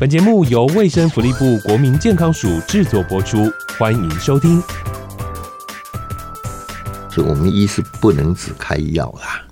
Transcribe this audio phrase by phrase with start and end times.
[0.00, 4.58] 本节目由卫生福利部国民健康署制作播出，欢迎收听。
[7.10, 9.44] 所以我们医师不能只开药啦，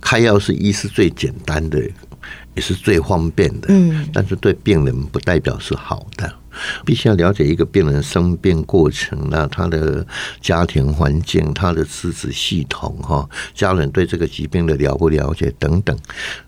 [0.00, 1.80] 开药是医师最简单的，
[2.54, 3.68] 也是最方便的。
[3.68, 6.34] 嗯，但是对病人不代表是好的。
[6.84, 10.06] 必须要了解一个病人生病过程，那他的
[10.40, 15.96] 家庭环境、他的支持系统哈，家人对这个疾病的了不了解等等，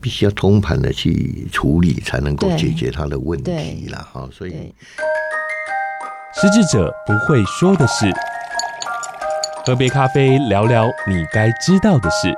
[0.01, 4.29] 必须要通盘的去处理，才能够解决他的问题了哈。
[4.33, 4.75] 所以，
[6.41, 8.13] 失智者不会说的事，
[9.65, 12.35] 喝杯咖啡聊聊你该知道的事。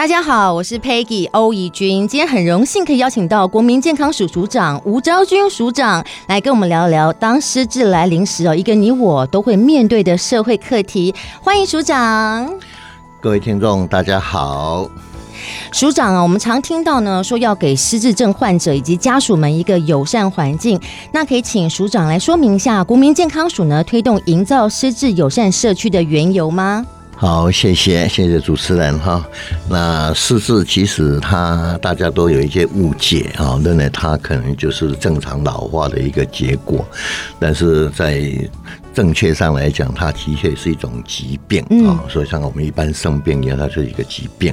[0.00, 2.08] 大家好，我是 Peggy 欧怡君。
[2.08, 11.14] 今天很荣幸可以邀请到国民健康署署长吴昭君署长来跟我们聊一聊，当失智来临时哦，一个你我都会面对的社会课题。
[11.42, 12.50] 欢迎署长。
[13.20, 14.88] 各位听众，大家好。
[15.70, 20.80] 署长啊，我们常听到呢，说要给失智症患者以及家属们一个友善环境。
[21.12, 26.86] 那可以请署长来说明一下，国民健康署呢推动营造失智友善社区的缘由吗？
[27.20, 29.22] 好，谢谢，谢谢主持人哈。
[29.68, 36.82] 那失智其实他大家都有一些误解啊，认为他可能就是正常老化的一个结果，
[37.38, 38.22] 但是在。
[38.92, 44.52] 正确上来讲，它的确是一种疾病啊，所以像我们一般生病一样，它是一个疾病。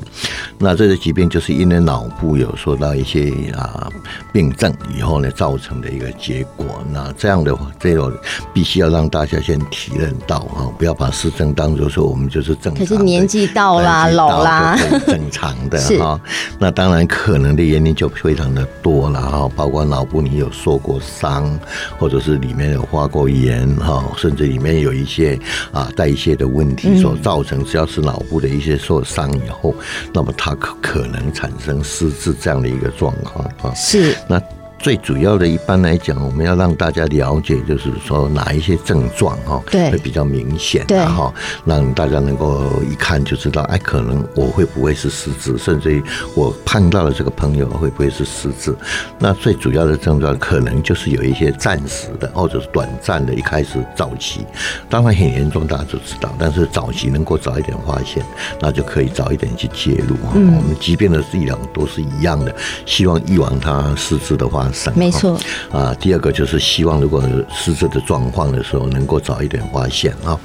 [0.59, 3.89] 那这个疾病就是因为脑部有受到一些啊
[4.31, 6.65] 病症以后呢，造成的一个结果。
[6.91, 8.11] 那这样的话，这种
[8.53, 12.75] 必须要让大家先体认到啊，不要把失症当做说我们就是正常。
[12.75, 14.77] 可是年纪到啦，老啦，
[15.07, 16.19] 正常的 哈。
[16.59, 21.59] 那当然可能的原因就非常的多了哈，包括脑部你有受过伤，
[21.97, 24.03] 或者是里面有发过炎哈。
[24.27, 25.39] 甚至里面有一些
[25.71, 29.73] 啊代谢的问题所造成，只要是脑部的一些受伤以后，
[30.13, 33.73] 那么它可可能产生失智这样的一个状况啊。
[33.73, 34.41] 是那。
[34.79, 41.33] 最主要的一般来讲，我们要让大家了解，就是说哪一些症状哈，会比较明显，哈，
[41.65, 46.03] 让大家能够一看就知道，哎，可能我会不会是失智，甚至于
[46.35, 48.73] 我碰到的这个朋友会不会是失智？
[49.17, 54.45] 那最主要的症状可能就是有一些暂时的或者是短暂的，一开始早期，
[54.87, 58.23] 当然很严重大家都知道，但是早期能够早一点发现，
[58.61, 60.33] 那就可以早一点去介入哈。
[60.35, 62.55] 我们疾病的治疗都是一样的，
[62.85, 64.66] 希望预防它失智的话。
[64.95, 65.39] 没错
[65.71, 67.23] 啊，第二个就是希望，如果
[67.53, 70.39] 失智的状况的时候，能够早一点发现啊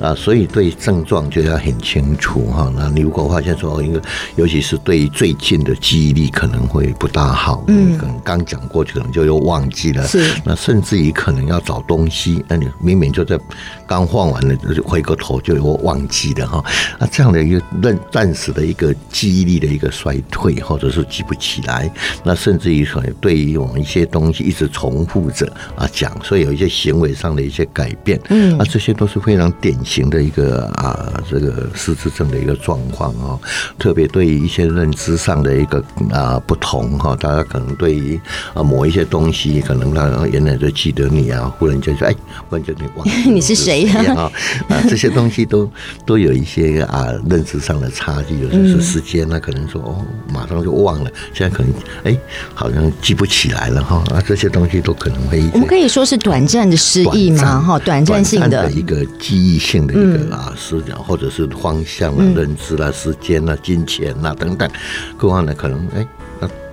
[0.00, 2.72] 啊，所以对症状就要很清楚哈。
[2.76, 4.00] 那你如果发现说，一个
[4.36, 13.38] 尤其是对于最近的记忆力可能会不大好，嗯，可能刚讲过去，可能就又忘记了，是，那甚至于可能要找东西，那你明明就在
[13.86, 16.64] 刚换完了就，回过头就又忘记了哈。
[16.98, 21.90] 那这样的一个认暂时的一个记忆力的一个衰退，或者是记不起来，
[22.24, 33.38] 那甚至于说对于我们一些东西一直重复着啊讲，所以有一些行为上的一些改变，嗯，啊，这些都是非常典型的一个啊，这个失智症的一个状况哦。
[33.78, 38.20] 特别对于一些认知上的一个啊不同哈，大家可能对于
[38.54, 42.14] 啊某一些东西，可能他原来就记得你啊，忽然间说哎，
[42.48, 44.30] 忽然间你忘了 你是谁呀？
[44.68, 45.70] 啊，这些东西都
[46.06, 51.72] 都有一些啊认知上的差距，有些是时间，那可能说哦，马上就忘了，现在可能
[52.04, 52.18] 哎，
[52.54, 53.66] 好像记不起来。
[53.66, 57.60] 了哈啊，这些东西都可能会，我们可以说是短暂的失忆嘛？
[57.60, 64.70] 哈，短暂性的，一个记忆性的一个啊思想，或者是方向啊、认知啦、时间啊、金钱啊等等，
[65.16, 66.06] 各方面可能哎。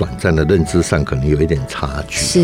[0.04, 2.44] 那短暂的认知上可能有一点差距，是，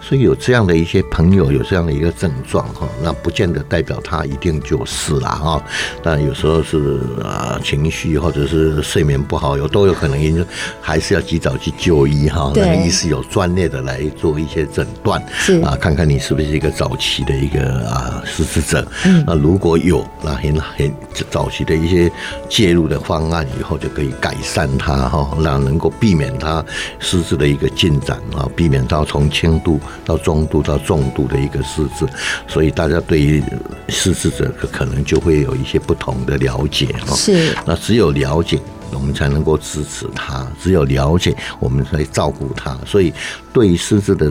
[0.00, 5.62] 所以有这样的一些朋友有这样的一个症状哈，那不见得代表他一定就是啦哈。
[6.02, 10.44] 那有时候是啊情绪或者是睡眠不好，有都有可能因，
[10.82, 12.52] 还是要及早去就医哈。
[12.54, 18.86] 那医师有专业的来做一些诊断，是啊，看看你是不是一个早期的一个啊失智者。
[19.26, 20.92] 那如果有那很很
[21.30, 22.10] 早期的一些
[22.48, 26.64] 介入的方案，以后就可以改善它哈，让能够避免它。
[26.98, 32.06] 失智的一个进展啊，避免到从轻度到中度到重度的一个失智，
[32.46, 33.42] 所以大家对于
[33.88, 37.14] 失智者可能就会有一些不同的了解哈。
[37.14, 38.58] 是，那只有了解，
[38.92, 42.76] 我们才能够支持他；只有了解，我们才照顾他。
[42.86, 43.12] 所以，
[43.52, 44.30] 对于失智的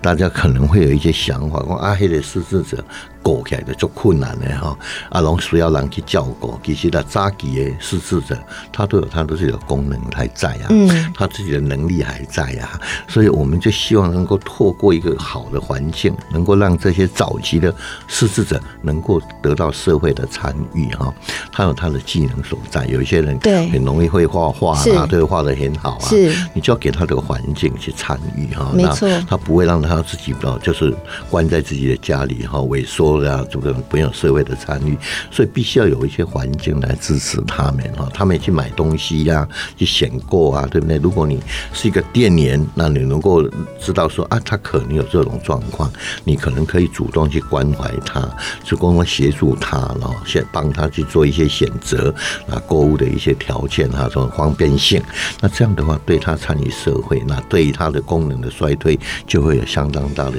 [0.00, 2.84] 大家可能会有一些想法，说啊，黑的失智者。
[3.20, 4.74] 过起来的就困难的哈，
[5.10, 6.58] 啊，拢需要人去照顾。
[6.64, 8.38] 其实他早期的失智者，
[8.72, 17.74] 他都有他的自己的功能还在啊，嗯，他自己的能力还在啊，所以我们就希望能够透过一个好的环境，能够让这些早期的
[18.06, 21.12] 失智者能够得到社会的参与哈。
[21.52, 30.94] 他有他的技能所在，有一些人对很容易会画画啊，对，画的很好啊，是，你就要给他这个环境去参与哈，没错，他不会让他他自己不就是
[31.28, 33.08] 关在自己的家里哈，萎缩。
[33.18, 34.96] 了，这个没有社会的参与，
[35.30, 38.06] 所以必须要有一些环境来支持他们哈。
[38.12, 40.98] 他们去买东西呀、去选购啊，对不对？
[40.98, 41.40] 如果你
[41.72, 43.42] 是一个店员，那你能够
[43.80, 45.90] 知道说啊，他可能有这种状况，
[46.22, 48.28] 你可能可以主动去关怀他，
[48.62, 52.14] 去共同协助他，然后先帮他去做一些选择
[52.48, 55.02] 啊，购物的一些条件啊，这种方便性。
[55.40, 60.38] 那这样的话，对他参与社会，那对于他的功能的衰退就会有相当大的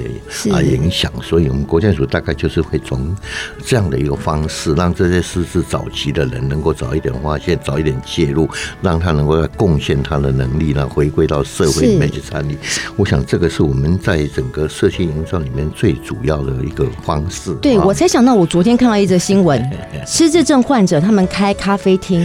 [0.54, 1.12] 啊影响。
[1.20, 2.60] 所以，我们国健署大概就是。
[2.70, 3.16] 会从
[3.64, 8.48] 这样的一个方式，让这些失智早期的人能够早一点发现，早一点介入，
[8.80, 12.56] 让他能够贡献他的能力，然后回归到社会里面去参与。
[12.96, 17.52] 我想这个是我们在整个社区营造里面最主要的一个方式。
[17.62, 19.60] 对，我才想到，我昨天看到一则新闻，
[20.06, 22.20] 失智症患者他们开咖啡厅。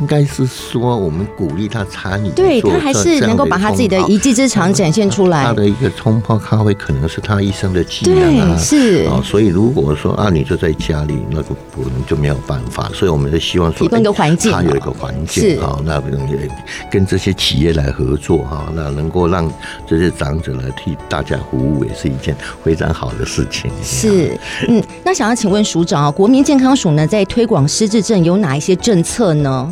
[0.00, 5.44] 应该是说，我们鼓励他参与，对他还是能够把他自己的一技之长展现出来。
[5.44, 12.90] 他的一个冲泡咖啡可能是他一生的技能啊，是啊，所以如果说啊，你就在家里，那个可能就没有办法。
[12.94, 15.94] 所以我们就希望说，提供一个环境，他有一个环境啊，那
[16.30, 16.48] 也
[16.90, 19.50] 跟这些企业来合作哈，那能够让
[19.86, 23.70] 这些长者来替大家服务，也是一件非常好的事情。
[23.82, 24.38] 是，
[24.68, 29.70] 嗯，那想要请问署长啊，国民健康署呢，在推广失智症有哪一些政策呢？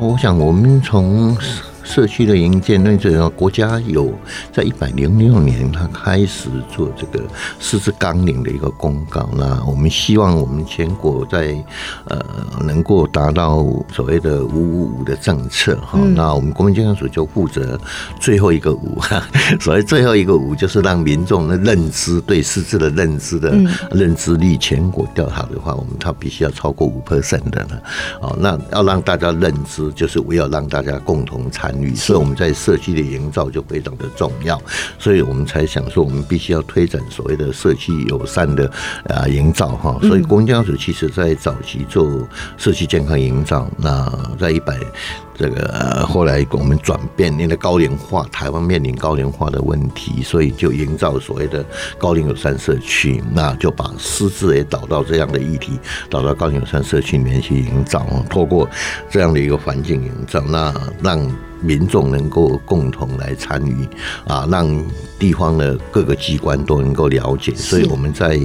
[0.00, 1.36] 我想，我们从。
[1.86, 4.12] 社区的营建，那这个国家有
[4.52, 7.24] 在一百零六年，他开始做这个
[7.60, 9.30] 四字纲领的一个公告。
[9.36, 11.56] 那我们希望我们全国在
[12.06, 12.20] 呃
[12.64, 15.96] 能够达到所谓的五五五的政策哈。
[16.14, 17.78] 那我们国民健康署就负责
[18.20, 18.98] 最后一个五，
[19.60, 23.56] 所谓最后一个五就是让民众的认知对四字的认知的
[23.92, 27.78] 认知率，全国调查的话，我们他必须要超过五 percent 的呢。
[28.20, 31.75] 哦，那要让大家认知，就是我要让大家共同参。
[31.94, 34.60] 所以我们在社区的营造就非常的重要，
[34.98, 38.70] 所以我们才想说，我们必须要推展所谓的社区友善的
[39.08, 39.98] 啊营造哈。
[40.02, 42.06] 所以国民健康署其实在早期做
[42.56, 44.78] 社区健康营造，那在一百
[45.34, 51.64] 这个后来我们转变，因为高龄化，台湾面临高龄化的问题，所以就营造所谓的
[51.98, 58.68] 高龄友善社区，那就把师资也导到这样的议题，导到高龄友善社区里面去营造，透过
[59.10, 60.72] 这样的一个环境营造，那
[61.02, 61.20] 让。
[61.66, 63.88] 民众能够共同来参与
[64.26, 64.66] 啊，让
[65.18, 67.52] 地方的各个机关都能够了解。
[67.56, 68.40] 所以我们在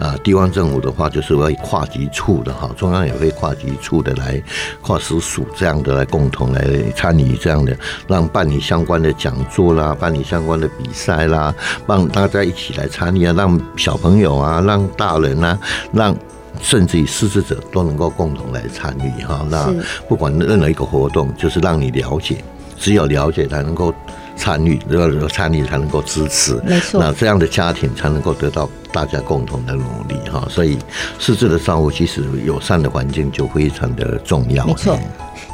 [0.00, 4.42] 啊地方政府的话，就是会跨局处的哈，中央也会跨局处的来
[4.82, 6.66] 跨司署这样的来共同来
[6.96, 7.76] 参与这样的，
[8.08, 11.54] 让办理相关的讲座啦，办理相关的比赛啦，
[11.86, 15.58] 让大家一起来参与啊，让小朋友啊，让大人啊，
[15.92, 16.14] 让。
[16.58, 19.70] 甚至于失智者都能够共同来参与哈，那
[20.08, 22.42] 不管任何一个活动，就是让你了解，
[22.78, 23.92] 只有了解才能够
[24.36, 27.00] 参与，只有参与才能够支持，没错。
[27.00, 30.46] 那这样的家庭才能够得到大家共同的努力哈。
[30.50, 30.78] 所以
[31.18, 34.66] 失智的照顾，其实友善的环境就非常的重要。
[34.66, 34.98] 没错。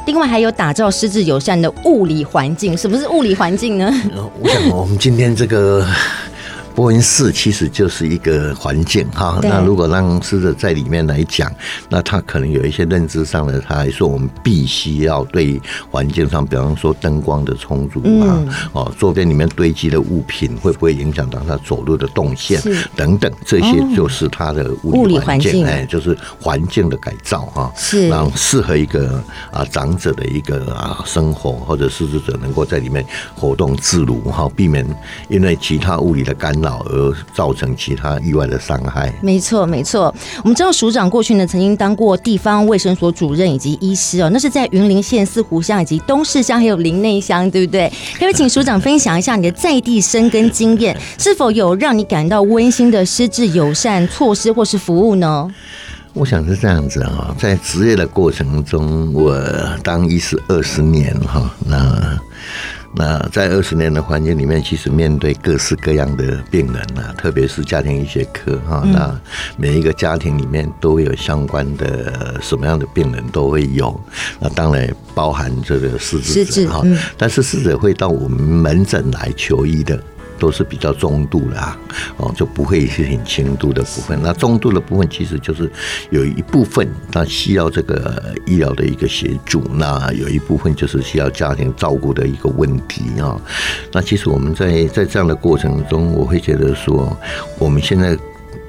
[0.05, 3.89] 另外还有打造失智友善的物理环境，什么是物理环境呢？
[4.41, 5.85] 我想我们今天这个。
[6.75, 11.51] 播音室其实就是一个环境哈，那如果让师者在里面来讲，
[11.87, 15.61] 那他可能有一些认知上的，他还说我们必须要对
[15.91, 18.43] 环境上，比方说灯光的充足啊，
[18.73, 22.59] 哦，周边里面堆积的物品会不会影响到他走路的动线
[22.95, 28.09] 等等，这些就是他的物理环境，哎，就是环境的改造哈，是。
[28.09, 33.05] 让适合一个啊长者的一个啊生活，或者失智者能够在里面
[33.35, 34.85] 活动自如哈，避免
[35.29, 36.83] 因为其他物理的干扰。
[36.93, 39.11] 而造成其他意外的伤害。
[39.21, 40.13] 没错，没错。
[40.43, 47.91] 我们知道署长过去呢，曾经当过地方卫生所主任以及医师哦，那是在云林县四湖乡以及东势乡还有林内乡，对不对？
[48.19, 55.49] 可以请署长分享一下你的在地生根经验，是否有让你感到温馨的失智友善措施或是服务呢？
[56.13, 59.41] 我想是这样子啊，在职业的过程中，我
[59.83, 62.19] 当医师二十年哈，那。
[62.95, 69.19] 那在二十年的环境里面，其实面对各式各样的病人啊，特别是家庭医学科哈，那
[69.57, 73.99] 每一个家庭里面都有相关的什么样的病人都会有，
[74.39, 76.83] 那当然包含这个失智者哈，
[77.17, 80.01] 但是失智者会到我们门诊来求医的。
[80.43, 81.79] 都是比较中度的啊，
[82.17, 84.19] 哦，就不会是很轻度的部分。
[84.21, 85.71] 那中度的部分其实就是
[86.09, 93.39] 有一部分它需要这个医疗的一个协助，那有一部分就是需要家庭照顾的一个问题啊。
[93.93, 97.17] 那其实我们在在这样的过程中，我会觉得说，
[97.57, 98.17] 我们现在。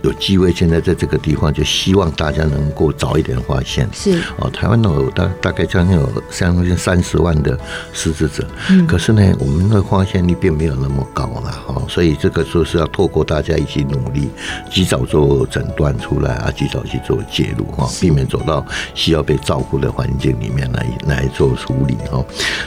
[0.05, 3.89] 有机会，现在在这个地方，就希望大家能够早一点发现。
[3.91, 7.59] 是哦，台湾有大大概将近有将近三十万的
[7.95, 14.29] 失智者，嗯，可是呢，我们的发现率并没有那么高了哈，所以这个就是要透过大家一起努力，
[14.71, 22.23] 及早做诊断出来啊，及早去做介入哈，避免走到需要被照顾的环境里面来来做处理哈。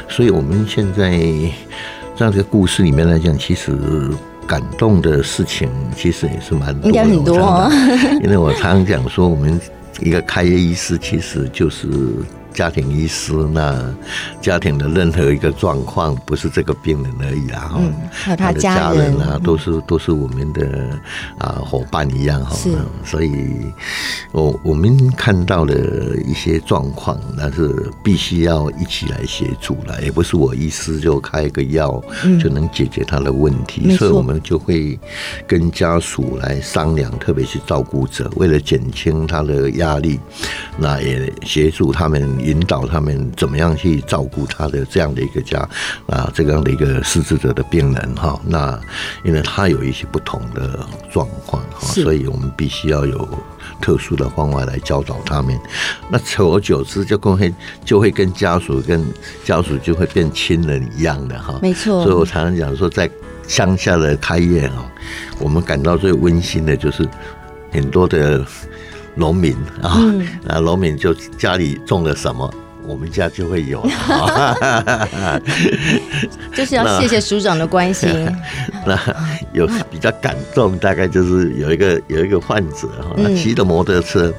[0.10, 1.20] 所以我们现在
[2.16, 3.78] 这样的故事里面来讲，其实。
[4.48, 7.70] 感动的事情其实也是蛮多的，应该很多哦。
[8.24, 9.60] 因为我常常讲说，我们
[10.00, 11.88] 一个开业医师其实就是。
[12.58, 13.94] 家庭医师，那
[14.42, 19.16] 家庭的任何一个状况，不是这个病人而已啦，哈、嗯，还有他的家人。
[19.20, 20.90] 啊，都是都是我们的
[21.38, 22.56] 啊伙伴一样哈。
[22.56, 23.32] 是，所以
[24.32, 25.76] 我我们看到了
[26.26, 32.04] 一些状况，那是必须要一起来协助了，也不是我医师就开个药
[32.42, 35.00] 就能解决他的问题，嗯、所以我们就会
[35.46, 40.20] 跟家属来商量，特别是照顾者，为了减轻他的压力，
[40.76, 42.47] 那也协助他们。
[42.48, 45.60] 引导他们怎么样去照顾他的这样的一个家
[46.08, 48.40] 啊，这样的一个失智者的病人哈。
[48.46, 48.80] 那
[49.24, 50.80] 因为他有一些不同的
[51.12, 53.28] 状况哈，所以我们必须要有
[53.82, 55.60] 特殊的方法来教导他们。
[56.10, 59.06] 那久而久之，就会就会跟家属跟
[59.44, 61.60] 家属就会变亲人一样的哈。
[61.62, 62.04] 没错。
[62.04, 63.10] 所以我常常讲说，在
[63.48, 64.90] 乡下的开业哈，
[65.40, 67.08] 我们感到最温馨的就是
[67.72, 68.46] 很多的。
[69.18, 70.00] 农民啊，
[70.44, 72.54] 那农民就家里种了什么，
[72.86, 73.82] 我们家就会有。
[76.56, 78.10] 就是要谢谢署长的关心。
[78.86, 78.98] 那，
[79.54, 84.32] 有比较感动，大概就是有一个有一个患者哈，他骑着摩托车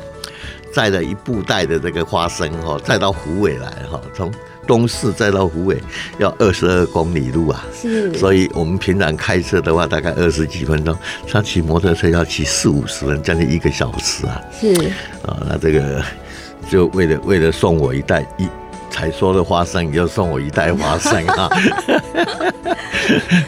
[0.72, 4.32] 载了一布袋的这个花生哈，载到湖尾来哈，从。
[4.68, 5.76] 东市再到湖尾
[6.18, 10.96] 要二十二公里路啊，是，所以我们平常开车的话大概二十几分钟，
[11.26, 14.72] 他骑摩托车要骑四五十分，将近一个小时啊，是。
[15.22, 16.04] 啊，那这个
[16.70, 18.46] 就为了为了送我一袋一。
[18.90, 21.48] 才说的花生，你就送我一袋花生啊！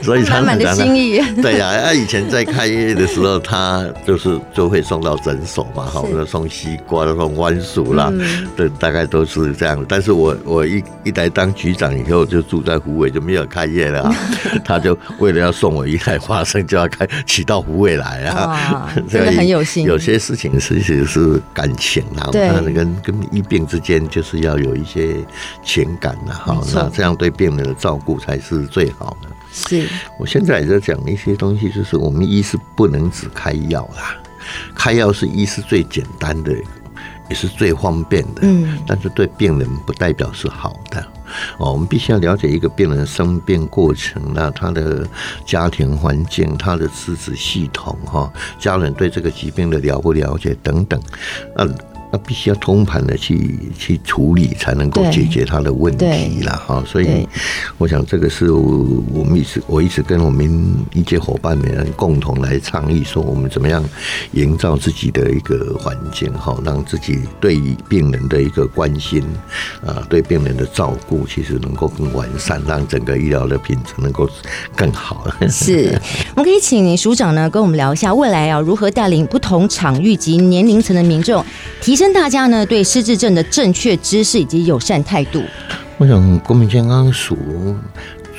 [0.02, 1.20] 所以他满的心意。
[1.42, 8.10] 对呀，他以前在开业的时候，他就是就会送到诊所嘛，哈，或者送西瓜、送番薯啦，
[8.56, 9.84] 对，大概都是这样。
[9.88, 14.10] 但是我我一一来当局长以后，就住在湖尾，就没有开业了。
[14.64, 18.90] 他就为了要送我一袋花生，就要开骑到湖尾来啊！
[19.08, 19.84] 真的很有心。
[19.84, 25.16] 有些事情其实是感情啊，对，跟跟医病之间就是要有一些。
[25.64, 29.28] 情感的哈，那这样对病人的照顾才是最好的。
[29.52, 34.16] 是，我现在也在讲一些东西，就是我们医是不能只开药啦，
[34.76, 36.52] 开药是医是最简单的，
[37.28, 38.42] 也是最方便的。
[38.42, 41.04] 嗯，但是对病人不代表是好的
[41.58, 41.72] 哦。
[41.72, 45.04] 我们必须要了解一个病人生病过程，那他的
[45.44, 51.00] 家庭环境、他的支持系统哈，家人对这个疾病的了不了解等等，
[51.56, 51.76] 嗯。
[52.10, 56.82] 那必须要通盘的去去处理，才能够解决他的问题了哈。
[56.86, 57.28] 所以，
[57.78, 63.84] 我想这个是我们一直我一直跟我们一些伙伴们共同来倡议，说我们怎么样
[64.32, 69.22] 营造自己的一个环境哈，让自己对于病人的一个关心
[69.86, 74.28] 啊，对病人的照顾，其实能够更完善，让整个医疗的品质能够
[74.74, 75.26] 更好。
[75.48, 76.00] 是，
[76.34, 81.44] 我们可以请您署长呢跟我们聊一下，未来要如何带领不同场域及年龄层的民众
[81.80, 81.94] 提。
[82.00, 85.42] 升大家呢对失智症的正确知识以及友善态度。
[85.98, 87.36] 我想国民健康署。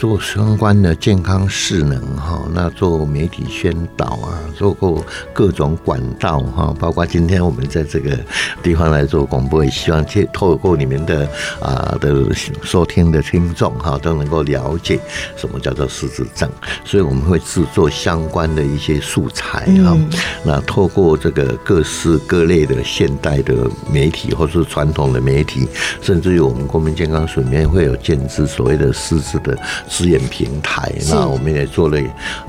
[0.01, 8.17] 做相关的健康势能哈，那做媒体宣导啊，做过各种管道哈，包括今天我们在这个
[8.63, 10.03] 地方来做广播，也希望
[10.33, 11.29] 透过你们的
[11.61, 12.25] 啊的
[12.63, 14.99] 收听的听众哈，都能够了解
[15.37, 16.49] 什么叫做失智症，
[16.83, 19.95] 所以我们会制作相关的一些素材哈。
[20.43, 25.67] 那透过这个各式各类的现代的媒体，或是传统的媒体，
[26.01, 29.55] 甚至于我们国民健康署里面会有建置所谓的失智的。
[29.91, 31.99] 资源平台，那我们也做了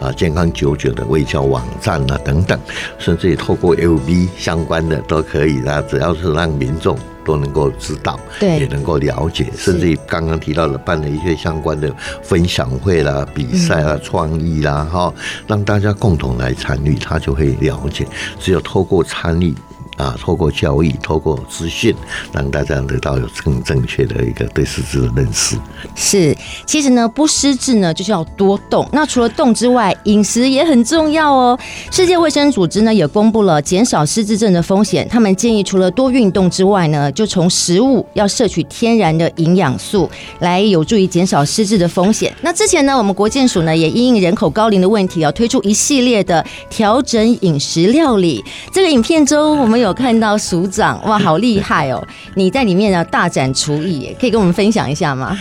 [0.00, 2.56] 啊健康久久的微教网站啊等等，
[2.98, 15.12] 甚至也透过 LV 相关的都可以啦，只要是让民众都能够知道，对，也能够了解，甚至于刚刚提到了办了一些相关的分享会啦、比赛啦、创意啦，哈，
[15.48, 18.06] 让大家共同来参与，他就会了解。
[18.38, 19.52] 只有透过参与。
[19.96, 21.94] 啊，透过教育，透过资讯，
[22.32, 25.56] 让大家得到有更正确的一个对失智的认识。
[25.94, 28.88] 是，其实呢，不失智呢，就是要多动。
[28.92, 31.58] 那除了动之外，饮食也很重要哦。
[31.90, 40.08] 世界卫生组织呢也公布了减少失智症的风险，他们建议除了多运动之外呢，就从食物要摄取天然的营养素，
[40.40, 42.34] 来有助于减少失智的风险。
[42.40, 48.42] 那之前呢，我们国健署呢也因应人口高龄的问题，要推出一系列的调整饮食料理。
[48.72, 52.02] 这个影片中，我们有看到署长，哇，好厉害哦！
[52.34, 55.36] 你在里面呢大展厨艺，可以跟我们分享一下吗？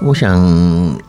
[0.00, 0.44] 我想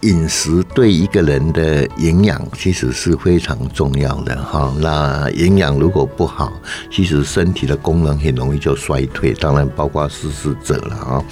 [0.02, 4.74] 饮食对一个人的营养其实是非常重要的哈。
[4.80, 6.54] 那营养如果不好，
[6.90, 11.24] 其实身体的功能很容易就衰退，当然包括失智者了啊。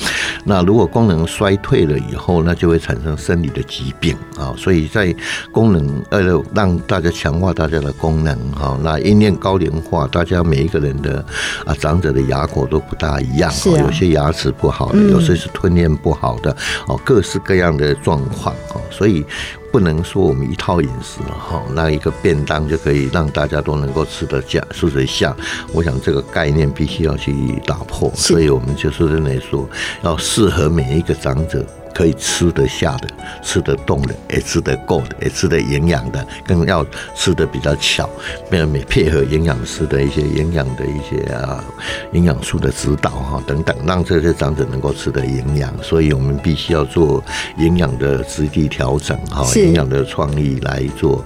[0.43, 4.53] 那如果功能衰退了以后，那就会产生生理的疾病啊。
[4.57, 5.15] 所以在
[5.51, 8.77] 功能呃让大家强化大家的功能哈。
[8.83, 11.24] 那因为高龄化，大家每一个人的
[11.65, 16.53] 啊长者的牙口都不大一样，有些牙齿不好的，有些是吞咽不好的
[16.88, 17.52] 哦，各式各。
[17.53, 19.24] 这样的状况哈，所以
[19.72, 25.36] 不能说我们一套饮食哈，那一个便当就可以让大家都能够吃得下、吃得下。
[25.72, 27.31] 我想这个概念必须要去
[27.63, 29.69] 打破，所以我们就是认为说，
[30.01, 31.63] 要适合每一个长者。
[31.93, 33.07] 可以吃得下的、
[33.41, 36.85] 吃得动的、也吃得够的、也吃得营养的，更要
[37.15, 38.09] 吃得比较巧，
[38.50, 41.63] 没没配合营养师的一些营养的一些啊
[42.12, 45.71] 营养素的指导哈等等，让这些长者能够吃得营养。
[45.81, 47.23] 所以我们必须要做
[47.57, 51.23] 营养的质地调整哈，营养的创意来做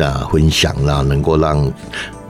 [0.00, 1.72] 啊分享啦，能够让。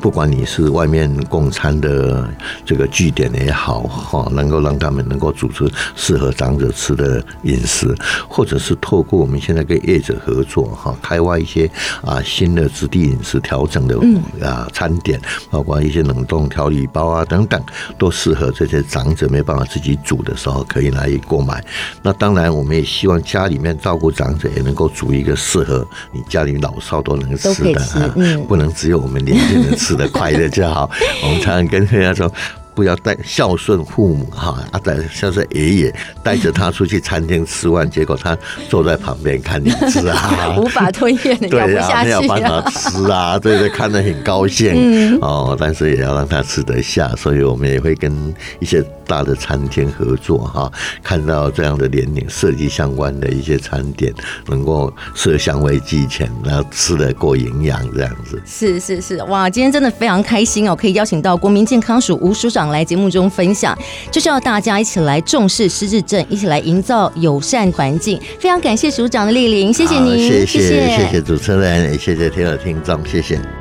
[0.00, 2.28] 不管你是外面供餐的
[2.64, 7.94] 这个据点也好，哈，能够让他们能够组织适合长者吃的饮食，
[8.28, 11.70] 或者是透过我们现在跟业者合作，哈，开发一些
[12.02, 13.98] 啊新的质地饮食调整的
[14.46, 17.60] 啊餐点，包括一些冷冻调理包啊等等，
[17.98, 21.64] 都适合这些长者没办法自己煮的时候可以来购买。
[22.02, 28.14] 那当然，我们也希望家里面照顾长者也能够煮一个适合你家里老少都能吃的啊，
[28.46, 29.87] 不能只有我们年轻人吃。
[29.88, 30.90] 吃的快乐就好，
[31.22, 32.30] 我们常常跟人家说。
[32.78, 50.70] 不要带孝顺父母哈，啊，带孝顺爷爷带着他出去餐厅吃饭，结果他坐在旁边看你吃啊， 无法吞咽，对啊，没有办法吃啊，对对，看得很高兴，嗯，哦，但是也要让他吃得下，所以我们也会跟一些大的餐厅合作哈，
[51.02, 54.14] 看到这样的年龄设计相关的一些餐点，
[54.46, 58.40] 能够色香味俱全，然后吃得过营养这样子。
[58.46, 63.76] 是是是，哇，今天真的非常开心哦，可以邀请到国民健康署吴署长来节目中分享，
[64.10, 68.20] 就是要大家一起来重视失智症，一起来营造友善环境。
[68.38, 73.57] 非常感谢署长的莅临，谢谢您，谢谢谢谢主持人，也谢谢听众听众，谢谢。